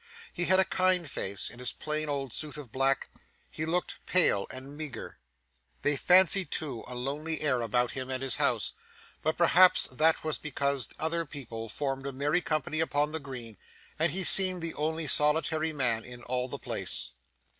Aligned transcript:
He 0.33 0.45
had 0.45 0.59
a 0.59 0.65
kind 0.65 1.07
face. 1.07 1.51
In 1.51 1.59
his 1.59 1.73
plain 1.73 2.09
old 2.09 2.33
suit 2.33 2.57
of 2.57 2.71
black, 2.71 3.11
he 3.51 3.67
looked 3.67 4.03
pale 4.07 4.47
and 4.49 4.75
meagre. 4.75 5.19
They 5.83 5.95
fancied, 5.95 6.49
too, 6.49 6.83
a 6.87 6.95
lonely 6.95 7.41
air 7.41 7.61
about 7.61 7.91
him 7.91 8.09
and 8.09 8.23
his 8.23 8.37
house, 8.37 8.73
but 9.21 9.37
perhaps 9.37 9.85
that 9.89 10.23
was 10.23 10.39
because 10.39 10.87
the 10.87 10.95
other 11.03 11.23
people 11.27 11.69
formed 11.69 12.07
a 12.07 12.13
merry 12.13 12.41
company 12.41 12.79
upon 12.79 13.11
the 13.11 13.19
green, 13.19 13.57
and 13.99 14.11
he 14.11 14.23
seemed 14.23 14.63
the 14.63 14.73
only 14.73 15.05
solitary 15.05 15.71
man 15.71 16.03
in 16.03 16.23
all 16.23 16.47
the 16.47 16.57
place. 16.57 17.11